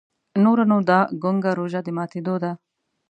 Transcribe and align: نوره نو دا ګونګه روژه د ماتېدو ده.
نوره 0.43 0.63
نو 0.71 0.77
دا 0.89 0.99
ګونګه 1.21 1.51
روژه 1.57 1.79
د 1.83 1.87
ماتېدو 1.97 2.35
ده. 2.43 2.51